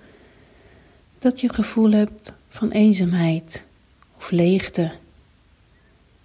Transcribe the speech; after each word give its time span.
dat 1.19 1.39
je 1.39 1.47
het 1.47 1.55
gevoel 1.55 1.91
hebt 1.91 2.33
van 2.49 2.69
eenzaamheid 2.69 3.65
of 4.17 4.31
leegte. 4.31 4.91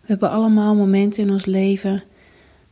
We 0.00 0.08
hebben 0.08 0.30
allemaal 0.30 0.74
momenten 0.74 1.22
in 1.22 1.30
ons 1.30 1.44
leven 1.44 2.02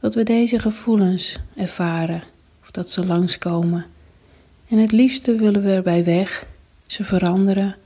dat 0.00 0.14
we 0.14 0.22
deze 0.22 0.58
gevoelens 0.58 1.38
ervaren 1.56 2.22
dat 2.70 2.90
ze 2.90 3.06
langskomen. 3.06 3.86
En 4.68 4.78
het 4.78 4.92
liefste 4.92 5.34
willen 5.34 5.62
we 5.62 5.70
erbij 5.70 6.04
weg, 6.04 6.46
ze 6.86 7.04
veranderen 7.04 7.76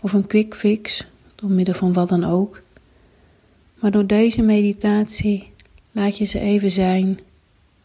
of 0.00 0.12
een 0.12 0.26
quick 0.26 0.54
fix 0.54 1.06
door 1.34 1.50
middel 1.50 1.74
van 1.74 1.92
wat 1.92 2.08
dan 2.08 2.24
ook. 2.24 2.62
Maar 3.74 3.90
door 3.90 4.06
deze 4.06 4.42
meditatie 4.42 5.52
laat 5.92 6.18
je 6.18 6.24
ze 6.24 6.38
even 6.38 6.70
zijn 6.70 7.18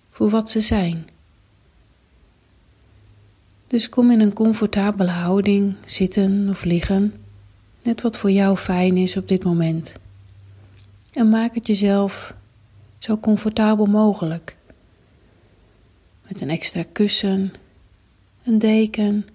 voor 0.10 0.30
wat 0.30 0.50
ze 0.50 0.62
zijn. 0.62 1.08
Dus 3.68 3.90
kom 3.90 4.12
in 4.12 4.20
een 4.20 4.34
comfortabele 4.34 5.10
houding, 5.10 5.76
zitten 5.86 6.48
of 6.50 6.64
liggen, 6.64 7.14
net 7.84 8.02
wat 8.02 8.18
voor 8.18 8.32
jou 8.32 8.58
fijn 8.58 8.98
is 8.98 9.18
op 9.18 9.28
dit 9.28 9.44
moment. 9.44 9.96
En 11.14 11.30
maak 11.30 11.56
het 11.56 11.68
jezelf 11.68 12.34
zo 12.98 13.18
comfortabel 13.18 13.86
mogelijk. 13.86 14.56
Met 16.34 16.42
een 16.42 16.50
extra 16.50 16.84
kussen, 16.92 17.54
een 18.44 18.60
deken, 18.60 19.28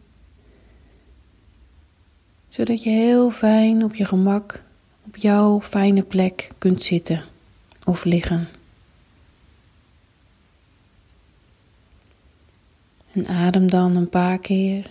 zodat 2.49 2.83
je 2.83 2.91
heel 2.91 3.31
fijn 3.31 3.85
op 3.85 3.95
je 3.95 4.05
gemak 4.05 4.63
op 5.07 5.17
jouw 5.17 5.61
fijne 5.61 6.03
plek 6.03 6.51
kunt 6.59 6.83
zitten 6.83 7.25
of 7.85 8.05
liggen. 8.05 8.49
En 13.13 13.27
adem 13.27 13.71
dan 13.71 13.97
een 13.97 14.09
paar 14.09 14.39
keer 14.39 14.91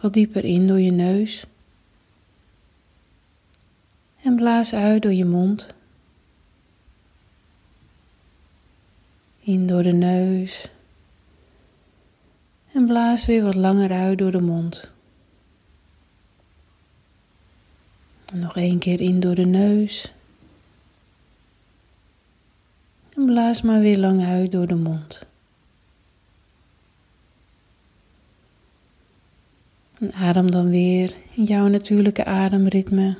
wat 0.00 0.12
dieper 0.12 0.44
in 0.44 0.66
door 0.66 0.80
je 0.80 0.92
neus. 0.92 1.46
En 4.22 4.34
blaas 4.36 4.74
uit 4.74 5.02
door 5.02 5.12
je 5.12 5.24
mond. 5.24 5.66
In 9.40 9.66
door 9.66 9.82
de 9.82 9.92
neus. 9.92 10.70
En 12.80 12.86
blaas 12.86 13.26
weer 13.26 13.42
wat 13.42 13.54
langer 13.54 13.92
uit 13.92 14.18
door 14.18 14.30
de 14.30 14.40
mond. 14.40 14.84
En 18.24 18.38
nog 18.38 18.56
één 18.56 18.78
keer 18.78 19.00
in 19.00 19.20
door 19.20 19.34
de 19.34 19.44
neus. 19.44 20.12
En 23.16 23.24
blaas 23.24 23.62
maar 23.62 23.80
weer 23.80 23.98
lang 23.98 24.24
uit 24.24 24.52
door 24.52 24.66
de 24.66 24.74
mond. 24.74 25.26
En 29.98 30.12
adem 30.12 30.50
dan 30.50 30.70
weer 30.70 31.14
in 31.34 31.44
jouw 31.44 31.66
natuurlijke 31.66 32.24
ademritme 32.24 33.16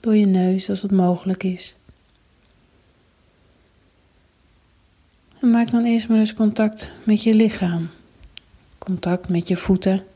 door 0.00 0.16
je 0.16 0.26
neus 0.26 0.68
als 0.68 0.82
het 0.82 0.90
mogelijk 0.90 1.42
is. 1.42 1.74
En 5.40 5.50
maak 5.50 5.70
dan 5.70 5.84
eerst 5.84 6.08
maar 6.08 6.18
eens 6.18 6.34
contact 6.34 6.94
met 7.02 7.22
je 7.22 7.34
lichaam. 7.34 7.88
Contact 8.84 9.28
met 9.28 9.48
je 9.48 9.56
voeten. 9.56 10.06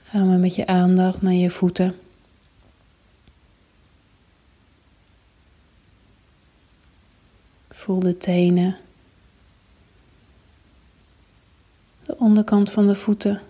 Ga 0.00 0.24
maar 0.24 0.38
met 0.38 0.54
je 0.54 0.66
aandacht 0.66 1.22
naar 1.22 1.32
je 1.32 1.50
voeten. 1.50 1.98
Voel 7.68 8.00
de 8.00 8.16
tenen. 8.16 8.76
De 12.02 12.18
onderkant 12.18 12.70
van 12.70 12.86
de 12.86 12.94
voeten 12.94 13.40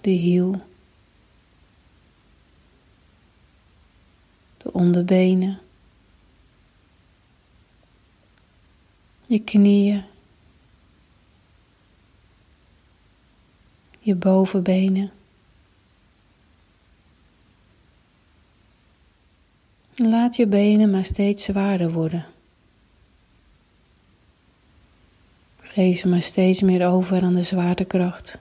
de 0.00 0.10
hiel, 0.10 0.60
de 4.56 4.72
onderbenen, 4.72 5.60
je 9.26 9.38
knieën, 9.38 10.04
je 14.10 14.16
bovenbenen. 14.16 15.10
Laat 19.94 20.36
je 20.36 20.46
benen 20.46 20.90
maar 20.90 21.04
steeds 21.04 21.44
zwaarder 21.44 21.92
worden. 21.92 22.26
Geef 25.60 25.98
ze 25.98 26.08
maar 26.08 26.22
steeds 26.22 26.60
meer 26.60 26.86
over 26.86 27.22
aan 27.22 27.34
de 27.34 27.42
zwaartekracht. 27.42 28.38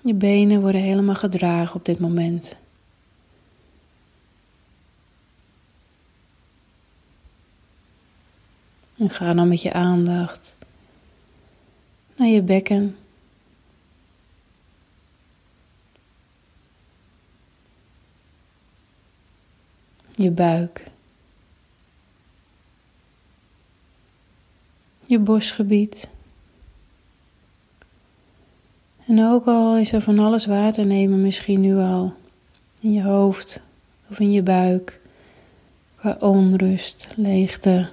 Je 0.00 0.14
benen 0.14 0.60
worden 0.60 0.80
helemaal 0.80 1.14
gedragen 1.14 1.74
op 1.74 1.84
dit 1.84 1.98
moment. 1.98 2.56
En 8.96 9.10
ga 9.10 9.34
dan 9.34 9.48
met 9.48 9.62
je 9.62 9.72
aandacht 9.72 10.58
naar 12.20 12.28
je 12.28 12.42
bekken. 12.42 12.96
Je 20.14 20.30
buik. 20.30 20.84
Je 25.06 25.18
borstgebied. 25.18 26.08
En 29.06 29.24
ook 29.24 29.46
al 29.46 29.76
is 29.76 29.92
er 29.92 30.02
van 30.02 30.18
alles 30.18 30.46
waar 30.46 30.72
te 30.72 30.82
nemen, 30.82 31.20
misschien 31.20 31.60
nu 31.60 31.76
al 31.76 32.14
in 32.80 32.92
je 32.92 33.02
hoofd 33.02 33.60
of 34.10 34.20
in 34.20 34.32
je 34.32 34.42
buik, 34.42 35.00
qua 35.96 36.16
onrust, 36.20 37.06
leegte 37.16 37.88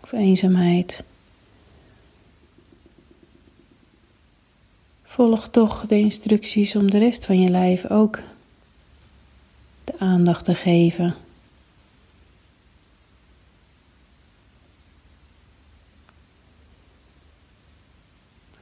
of 0.00 0.12
eenzaamheid. 0.12 1.04
Volg 5.14 5.48
toch 5.48 5.86
de 5.86 5.98
instructies 5.98 6.76
om 6.76 6.90
de 6.90 6.98
rest 6.98 7.24
van 7.24 7.40
je 7.40 7.50
lijf 7.50 7.90
ook 7.90 8.18
de 9.84 9.94
aandacht 9.98 10.44
te 10.44 10.54
geven. 10.54 11.14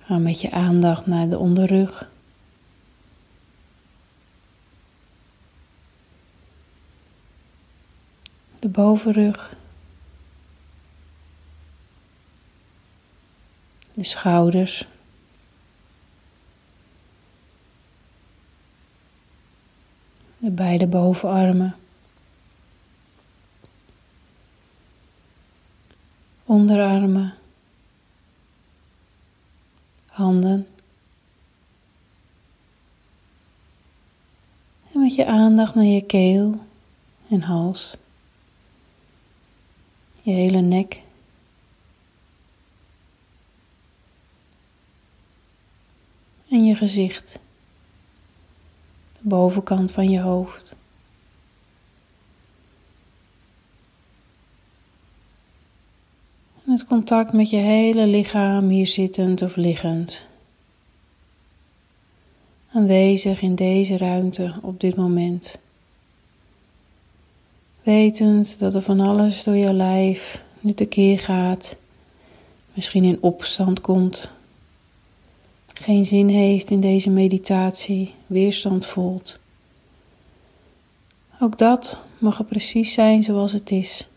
Ga 0.01 0.19
met 0.19 0.41
je 0.41 0.51
aandacht 0.51 1.07
naar 1.07 1.29
de 1.29 1.39
onderrug. 1.39 2.11
De 8.59 8.69
bovenrug. 8.69 9.57
De 13.95 14.05
schouders. 14.05 14.92
Beide 20.55 20.87
bovenarmen. 20.87 21.75
Onderarmen 26.45 27.35
handen. 30.13 30.67
En 34.93 35.01
met 35.01 35.15
je 35.15 35.27
aandacht 35.27 35.75
naar 35.75 35.85
je 35.85 36.07
keel 36.07 36.61
en 37.29 37.43
hals. 37.43 37.97
je 40.23 40.33
hele 40.33 40.61
nek. 40.61 41.01
En 46.49 46.65
je 46.65 46.75
gezicht, 46.75 47.39
bovenkant 49.23 49.93
van 49.93 50.11
je 50.11 50.21
hoofd. 50.21 50.75
Het 56.65 56.85
contact 56.85 57.33
met 57.33 57.51
je 57.51 57.57
hele 57.57 58.07
lichaam 58.07 58.69
hier 58.69 58.87
zittend 58.87 59.43
of 59.43 59.57
liggend. 59.57 60.27
Aanwezig 62.73 63.43
in 63.43 63.55
deze 63.55 63.97
ruimte 63.97 64.55
op 64.63 64.81
dit 64.81 64.97
moment. 64.97 65.59
Wetend 67.83 68.59
dat 68.59 68.75
er 68.75 68.83
van 68.83 69.01
alles 69.01 69.43
door 69.43 69.57
je 69.57 69.73
lijf 69.73 70.43
nu 70.61 70.73
tekeer 70.73 71.19
gaat, 71.19 71.77
misschien 72.75 73.05
in 73.05 73.19
opstand 73.21 73.81
komt, 73.81 74.31
geen 75.83 76.07
zin 76.07 76.29
heeft 76.29 76.71
in 76.71 76.81
deze 76.81 77.11
meditatie, 77.11 78.15
weerstand 78.27 78.87
voelt. 78.87 79.39
Ook 81.41 81.59
dat 81.59 81.99
mag 82.19 82.39
er 82.39 82.45
precies 82.45 82.93
zijn 82.93 83.23
zoals 83.23 83.53
het 83.53 83.71
is. 83.71 84.09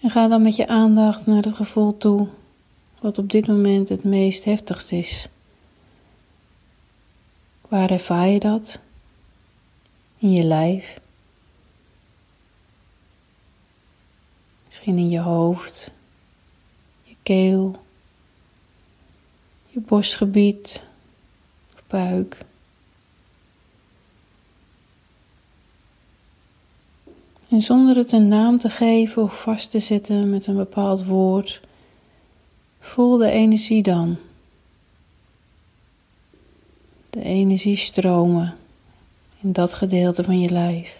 En 0.00 0.10
ga 0.10 0.28
dan 0.28 0.42
met 0.42 0.56
je 0.56 0.68
aandacht 0.68 1.26
naar 1.26 1.42
het 1.42 1.54
gevoel 1.54 1.96
toe 1.96 2.28
wat 3.00 3.18
op 3.18 3.30
dit 3.30 3.46
moment 3.46 3.88
het 3.88 4.04
meest 4.04 4.44
heftigst 4.44 4.92
is. 4.92 5.28
Waar 7.68 7.90
ervaar 7.90 8.28
je 8.28 8.38
dat? 8.38 8.78
In 10.18 10.32
je 10.32 10.44
lijf? 10.44 10.99
Misschien 14.70 14.98
in 14.98 15.10
je 15.10 15.20
hoofd, 15.20 15.90
je 17.02 17.14
keel, 17.22 17.80
je 19.66 19.80
borstgebied 19.80 20.82
of 21.74 21.82
buik. 21.86 22.38
En 27.48 27.62
zonder 27.62 27.96
het 27.96 28.12
een 28.12 28.28
naam 28.28 28.58
te 28.58 28.70
geven 28.70 29.22
of 29.22 29.42
vast 29.42 29.70
te 29.70 29.80
zetten 29.80 30.30
met 30.30 30.46
een 30.46 30.56
bepaald 30.56 31.04
woord, 31.04 31.60
voel 32.80 33.16
de 33.16 33.30
energie 33.30 33.82
dan. 33.82 34.16
De 37.10 37.22
energie 37.22 37.76
stromen 37.76 38.56
in 39.40 39.52
dat 39.52 39.74
gedeelte 39.74 40.24
van 40.24 40.40
je 40.40 40.50
lijf. 40.50 40.99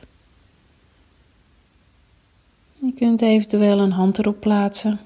Je 2.80 2.92
kunt 2.94 3.22
eventueel 3.22 3.78
een 3.78 3.92
hand 3.92 4.18
erop 4.18 4.40
plaatsen. 4.40 5.00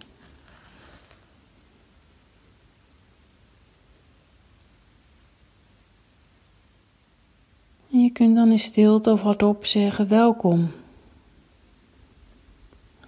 En 7.91 8.03
je 8.03 8.11
kunt 8.13 8.35
dan 8.35 8.51
in 8.51 8.59
stilte 8.59 9.11
of 9.11 9.23
hardop 9.23 9.67
zeggen 9.67 10.09
welkom 10.09 10.71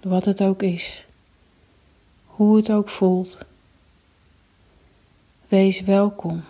wat 0.01 0.25
het 0.25 0.41
ook 0.41 0.61
is, 0.61 1.05
hoe 2.25 2.55
het 2.55 2.71
ook 2.71 2.89
voelt. 2.89 3.37
Wees 5.47 5.81
welkom. 5.81 6.43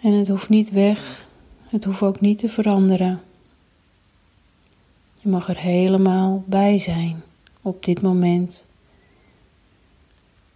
En 0.00 0.12
het 0.12 0.28
hoeft 0.28 0.48
niet 0.48 0.70
weg, 0.70 1.25
het 1.68 1.84
hoeft 1.84 2.02
ook 2.02 2.20
niet 2.20 2.38
te 2.38 2.48
veranderen. 2.48 3.22
Je 5.18 5.28
mag 5.28 5.48
er 5.48 5.58
helemaal 5.58 6.44
bij 6.46 6.78
zijn 6.78 7.22
op 7.62 7.84
dit 7.84 8.02
moment. 8.02 8.66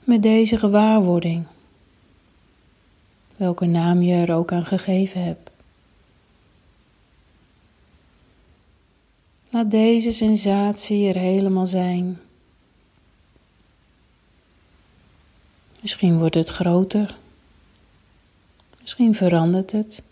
Met 0.05 0.23
deze 0.23 0.57
gewaarwording, 0.57 1.47
welke 3.37 3.67
naam 3.67 4.03
je 4.03 4.15
er 4.15 4.35
ook 4.35 4.53
aan 4.53 4.67
gegeven 4.67 5.25
hebt. 5.25 5.51
Laat 9.51 9.71
deze 9.71 10.11
sensatie 10.11 11.09
er 11.09 11.21
helemaal 11.21 11.67
zijn. 11.67 12.19
Misschien 15.81 16.19
wordt 16.19 16.35
het 16.35 16.49
groter. 16.49 17.17
Misschien 18.81 19.15
verandert 19.15 19.73
het. 19.73 20.03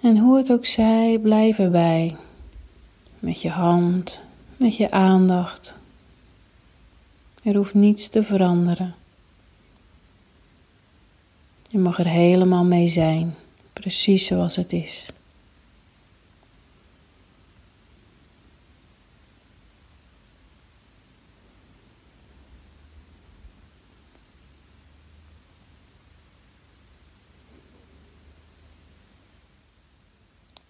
En 0.00 0.18
hoe 0.18 0.36
het 0.36 0.52
ook 0.52 0.66
zij, 0.66 1.18
blijf 1.22 1.58
erbij. 1.58 2.16
Met 3.18 3.42
je 3.42 3.50
hand, 3.50 4.22
met 4.56 4.76
je 4.76 4.90
aandacht. 4.90 5.74
Er 7.42 7.56
hoeft 7.56 7.74
niets 7.74 8.08
te 8.08 8.22
veranderen. 8.22 8.94
Je 11.70 11.78
mag 11.78 11.98
er 11.98 12.08
helemaal 12.08 12.64
mee 12.64 12.88
zijn 12.88 13.34
precies 13.80 14.26
zoals 14.26 14.56
het 14.56 14.72
is. 14.72 15.06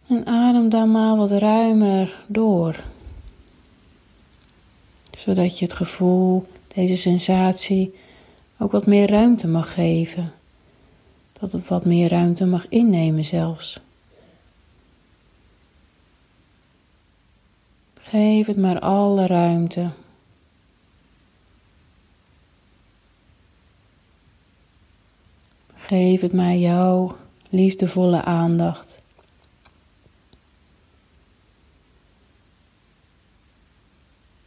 En 0.08 0.26
dan 0.68 0.90
maar 0.90 1.16
wat 1.16 1.30
ruimer 1.30 2.24
door. 2.26 2.82
Zodat 5.10 5.58
je 5.58 5.64
het 5.64 5.74
gevoel, 5.74 6.46
deze 6.74 6.96
sensatie, 6.96 7.94
ook 8.58 8.72
wat 8.72 8.86
meer 8.86 9.10
ruimte 9.10 9.46
mag 9.46 9.72
geven 9.74 10.32
dat 11.40 11.52
het 11.52 11.68
wat 11.68 11.84
meer 11.84 12.08
ruimte 12.08 12.46
mag 12.46 12.66
innemen 12.68 13.24
zelfs. 13.24 13.80
Geef 18.00 18.46
het 18.46 18.56
maar 18.56 18.78
alle 18.80 19.26
ruimte. 19.26 19.90
Geef 25.74 26.20
het 26.20 26.32
maar 26.32 26.54
jouw 26.54 27.16
liefdevolle 27.50 28.22
aandacht. 28.22 29.00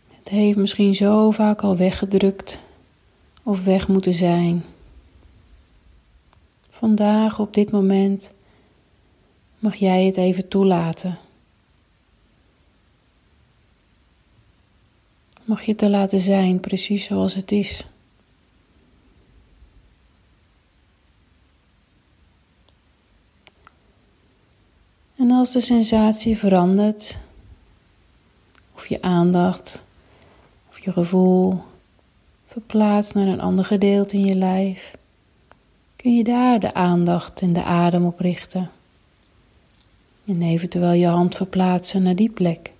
Het 0.07 0.20
heeft 0.39 0.57
misschien 0.57 0.95
zo 0.95 1.31
vaak 1.31 1.61
al 1.61 1.77
weggedrukt 1.77 2.59
of 3.43 3.63
weg 3.63 3.87
moeten 3.87 4.13
zijn. 4.13 4.63
Vandaag, 6.69 7.39
op 7.39 7.53
dit 7.53 7.71
moment, 7.71 8.33
mag 9.59 9.75
jij 9.75 10.05
het 10.05 10.17
even 10.17 10.47
toelaten. 10.47 11.17
Mag 15.43 15.61
je 15.61 15.75
te 15.75 15.89
laten 15.89 16.19
zijn, 16.19 16.59
precies 16.59 17.05
zoals 17.05 17.35
het 17.35 17.51
is. 17.51 17.85
En 25.15 25.31
als 25.31 25.51
de 25.51 25.59
sensatie 25.59 26.37
verandert, 26.37 27.17
of 28.75 28.87
je 28.87 29.01
aandacht, 29.01 29.83
je 30.83 30.91
gevoel 30.91 31.61
verplaatst 32.45 33.13
naar 33.13 33.27
een 33.27 33.41
ander 33.41 33.65
gedeelte 33.65 34.17
in 34.17 34.25
je 34.25 34.35
lijf, 34.35 34.95
kun 35.95 36.15
je 36.15 36.23
daar 36.23 36.59
de 36.59 36.73
aandacht 36.73 37.41
en 37.41 37.53
de 37.53 37.63
adem 37.63 38.05
op 38.05 38.19
richten. 38.19 38.69
En 40.25 40.41
eventueel 40.41 40.91
je 40.91 41.07
hand 41.07 41.35
verplaatsen 41.35 42.03
naar 42.03 42.15
die 42.15 42.29
plek. 42.29 42.71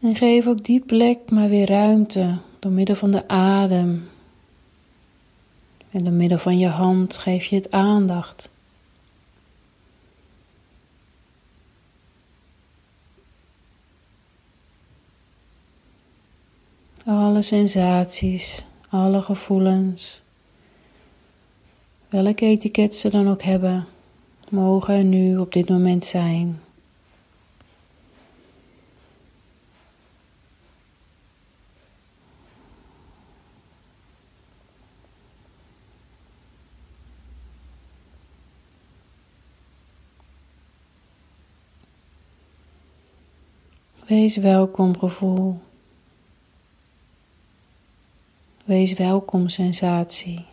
En 0.00 0.14
geef 0.14 0.46
ook 0.46 0.64
die 0.64 0.80
plek 0.80 1.30
maar 1.30 1.48
weer 1.48 1.68
ruimte 1.68 2.38
door 2.58 2.72
middel 2.72 2.94
van 2.94 3.10
de 3.10 3.28
adem. 3.28 4.08
En 5.90 6.04
door 6.04 6.12
middel 6.12 6.38
van 6.38 6.58
je 6.58 6.68
hand 6.68 7.16
geef 7.16 7.44
je 7.44 7.56
het 7.56 7.70
aandacht. 7.70 8.50
alle 17.06 17.42
sensaties, 17.42 18.64
alle 18.88 19.22
gevoelens, 19.22 20.22
welke 22.08 22.46
etiket 22.46 22.96
ze 22.96 23.10
dan 23.10 23.28
ook 23.28 23.42
hebben, 23.42 23.86
mogen 24.50 24.94
er 24.94 25.04
nu 25.04 25.36
op 25.36 25.52
dit 25.52 25.68
moment 25.68 26.04
zijn. 26.04 26.60
Wees 44.06 44.36
welkom 44.36 44.98
gevoel. 44.98 45.60
Wees 48.72 48.92
welkom 48.92 49.48
sensatie. 49.48 50.44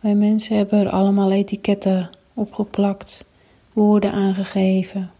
Wij 0.00 0.14
mensen 0.14 0.56
hebben 0.56 0.78
er 0.78 0.90
allemaal 0.90 1.32
etiketten 1.32 2.10
opgeplakt, 2.34 3.24
woorden 3.72 4.12
aangegeven. 4.12 5.10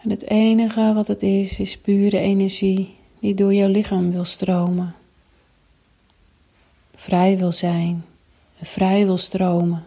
En 0.00 0.10
het 0.10 0.24
enige 0.24 0.92
wat 0.94 1.06
het 1.06 1.22
is, 1.22 1.60
is 1.60 1.78
pure 1.78 2.18
energie 2.18 2.96
die 3.20 3.34
door 3.34 3.54
jouw 3.54 3.68
lichaam 3.68 4.10
wil 4.10 4.24
stromen. 4.24 4.94
Vrij 6.94 7.38
wil 7.38 7.52
zijn 7.52 8.04
vrij 8.60 9.04
wil 9.04 9.18
stromen. 9.18 9.84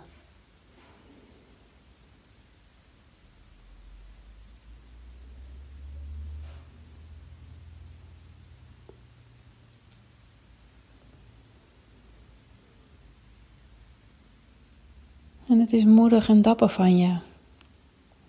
Het 15.61 15.73
is 15.73 15.85
moedig 15.85 16.29
en 16.29 16.41
dapper 16.41 16.69
van 16.69 16.97
je. 16.97 17.15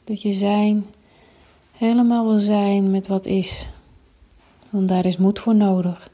Dat 0.05 0.23
je 0.23 0.33
zijn 0.33 0.87
helemaal 1.73 2.27
wil 2.27 2.41
zijn 2.41 2.91
met 2.91 3.07
wat 3.07 3.27
is. 3.27 3.69
Want 4.71 4.89
daar 4.89 5.05
is 5.05 5.17
moed 5.17 5.39
voor 5.39 5.55
nodig. 5.55 6.11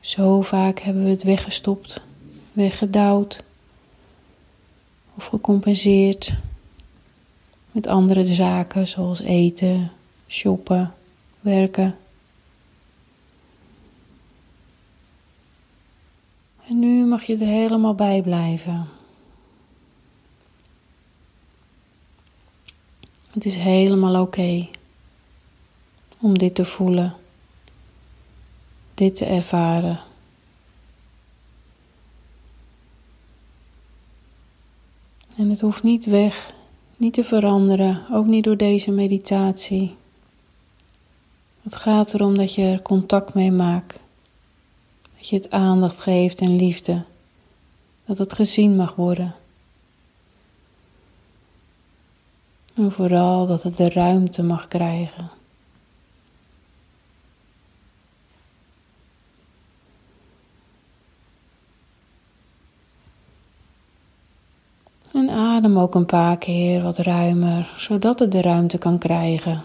Zo 0.00 0.42
vaak 0.42 0.78
hebben 0.78 1.04
we 1.04 1.10
het 1.10 1.22
weggestopt, 1.22 2.00
weggedouwd 2.52 3.44
of 5.14 5.24
gecompenseerd 5.24 6.34
met 7.72 7.86
andere 7.86 8.26
zaken 8.26 8.86
zoals 8.86 9.20
eten, 9.20 9.90
shoppen, 10.28 10.94
werken. 11.40 11.96
En 16.68 16.78
nu 16.78 17.04
mag 17.04 17.22
je 17.22 17.36
er 17.36 17.46
helemaal 17.46 17.94
bij 17.94 18.22
blijven. 18.22 18.95
Het 23.36 23.44
is 23.44 23.54
helemaal 23.54 24.22
oké 24.22 24.68
om 26.20 26.38
dit 26.38 26.54
te 26.54 26.64
voelen, 26.64 27.14
dit 28.94 29.16
te 29.16 29.24
ervaren. 29.24 30.00
En 35.36 35.50
het 35.50 35.60
hoeft 35.60 35.82
niet 35.82 36.04
weg, 36.04 36.54
niet 36.96 37.14
te 37.14 37.24
veranderen, 37.24 38.06
ook 38.12 38.26
niet 38.26 38.44
door 38.44 38.56
deze 38.56 38.90
meditatie. 38.90 39.94
Het 41.62 41.76
gaat 41.76 42.14
erom 42.14 42.36
dat 42.36 42.54
je 42.54 42.62
er 42.62 42.82
contact 42.82 43.34
mee 43.34 43.52
maakt, 43.52 44.00
dat 45.16 45.28
je 45.28 45.36
het 45.36 45.50
aandacht 45.50 46.00
geeft 46.00 46.40
en 46.40 46.56
liefde, 46.56 47.02
dat 48.04 48.18
het 48.18 48.32
gezien 48.32 48.76
mag 48.76 48.94
worden. 48.94 49.34
En 52.76 52.92
vooral 52.92 53.46
dat 53.46 53.62
het 53.62 53.76
de 53.76 53.88
ruimte 53.88 54.42
mag 54.42 54.68
krijgen. 54.68 55.30
En 65.12 65.30
adem 65.30 65.78
ook 65.78 65.94
een 65.94 66.06
paar 66.06 66.38
keer 66.38 66.82
wat 66.82 66.98
ruimer, 66.98 67.74
zodat 67.76 68.18
het 68.18 68.32
de 68.32 68.40
ruimte 68.40 68.78
kan 68.78 68.98
krijgen. 68.98 69.62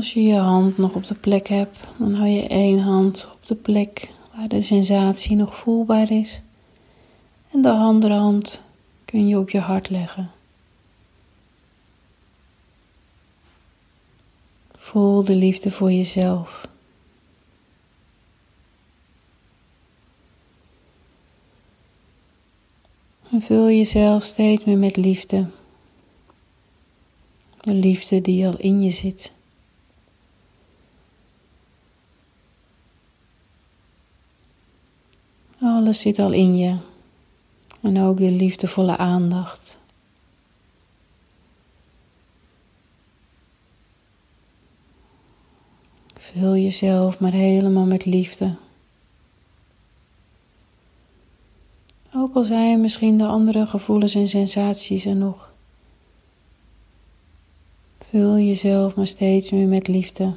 Als 0.00 0.12
je 0.12 0.22
je 0.22 0.36
hand 0.36 0.78
nog 0.78 0.94
op 0.94 1.06
de 1.06 1.14
plek 1.14 1.48
hebt, 1.48 1.78
dan 1.98 2.14
hou 2.14 2.28
je 2.28 2.46
één 2.46 2.78
hand 2.78 3.28
op 3.32 3.46
de 3.46 3.54
plek 3.54 4.08
waar 4.34 4.48
de 4.48 4.62
sensatie 4.62 5.36
nog 5.36 5.56
voelbaar 5.56 6.10
is. 6.10 6.42
En 7.52 7.62
de 7.62 7.70
andere 7.70 8.14
hand 8.14 8.62
kun 9.04 9.28
je 9.28 9.38
op 9.38 9.50
je 9.50 9.58
hart 9.58 9.90
leggen. 9.90 10.30
Voel 14.76 15.24
de 15.24 15.34
liefde 15.34 15.70
voor 15.70 15.92
jezelf. 15.92 16.68
En 23.30 23.42
vul 23.42 23.66
jezelf 23.66 24.24
steeds 24.24 24.64
meer 24.64 24.78
met 24.78 24.96
liefde. 24.96 25.46
De 27.60 27.74
liefde 27.74 28.20
die 28.20 28.46
al 28.46 28.58
in 28.58 28.82
je 28.82 28.90
zit. 28.90 29.32
Alles 35.90 36.02
zit 36.02 36.18
al 36.18 36.32
in 36.32 36.56
je. 36.56 36.76
En 37.80 38.00
ook 38.00 38.16
de 38.16 38.30
liefdevolle 38.30 38.96
aandacht. 38.96 39.78
Vul 46.18 46.56
jezelf 46.56 47.18
maar 47.18 47.32
helemaal 47.32 47.84
met 47.84 48.04
liefde. 48.04 48.54
Ook 52.14 52.34
al 52.34 52.44
zijn 52.44 52.80
misschien 52.80 53.18
de 53.18 53.26
andere 53.26 53.66
gevoelens 53.66 54.14
en 54.14 54.28
sensaties 54.28 55.04
er 55.04 55.16
nog. 55.16 55.52
Vul 57.98 58.38
jezelf 58.38 58.94
maar 58.94 59.06
steeds 59.06 59.50
meer 59.50 59.66
met 59.66 59.88
liefde. 59.88 60.32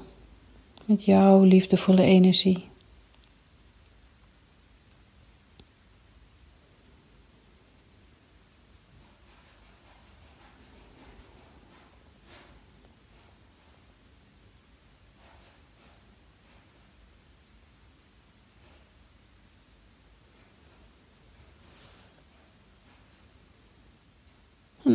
Met 0.86 1.04
jouw 1.04 1.44
liefdevolle 1.44 2.04
energie. 2.04 2.72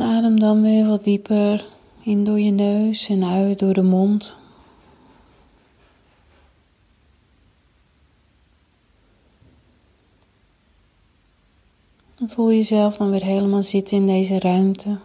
Adem 0.02 0.40
dan 0.40 0.62
weer 0.62 0.86
wat 0.86 1.04
dieper 1.04 1.66
in 2.02 2.24
door 2.24 2.40
je 2.40 2.50
neus 2.50 3.08
en 3.08 3.24
uit 3.24 3.58
door 3.58 3.74
de 3.74 3.82
mond. 3.82 4.36
Voel 12.26 12.52
jezelf 12.52 12.96
dan 12.96 13.10
weer 13.10 13.24
helemaal 13.24 13.62
zitten 13.62 13.96
in 13.96 14.06
deze 14.06 14.38
ruimte. 14.38 14.98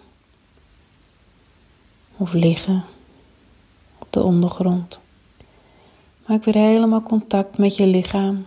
Of 2.17 2.33
liggen 2.33 2.83
op 3.97 4.07
de 4.09 4.23
ondergrond. 4.23 4.99
Maak 6.25 6.43
weer 6.43 6.55
helemaal 6.55 7.03
contact 7.03 7.57
met 7.57 7.77
je 7.77 7.87
lichaam. 7.87 8.45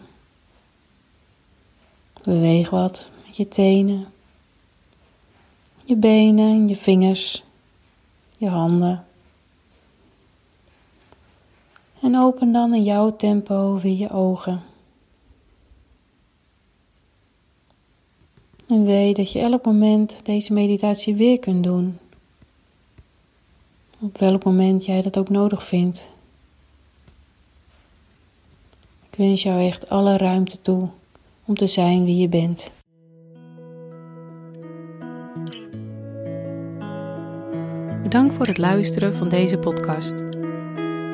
Beweeg 2.22 2.70
wat 2.70 3.10
met 3.26 3.36
je 3.36 3.48
tenen 3.48 4.06
je 5.86 5.96
benen, 5.96 6.68
je 6.68 6.76
vingers, 6.76 7.44
je 8.36 8.48
handen. 8.48 9.04
En 12.00 12.16
open 12.18 12.52
dan 12.52 12.74
in 12.74 12.82
jouw 12.82 13.16
tempo 13.16 13.78
weer 13.78 13.96
je 13.96 14.10
ogen. 14.10 14.62
En 18.68 18.84
weet 18.84 19.16
dat 19.16 19.32
je 19.32 19.40
elk 19.40 19.64
moment 19.64 20.20
deze 20.24 20.52
meditatie 20.52 21.14
weer 21.14 21.38
kunt 21.38 21.64
doen. 21.64 21.98
Op 23.98 24.18
welk 24.18 24.44
moment 24.44 24.84
jij 24.84 25.02
dat 25.02 25.18
ook 25.18 25.28
nodig 25.28 25.64
vindt. 25.64 26.08
Ik 29.10 29.16
wens 29.16 29.42
jou 29.42 29.62
echt 29.62 29.88
alle 29.88 30.16
ruimte 30.16 30.62
toe 30.62 30.88
om 31.44 31.54
te 31.54 31.66
zijn 31.66 32.04
wie 32.04 32.16
je 32.16 32.28
bent. 32.28 32.70
Bedankt 38.16 38.36
voor 38.36 38.46
het 38.46 38.58
luisteren 38.58 39.14
van 39.14 39.28
deze 39.28 39.58
podcast. 39.58 40.14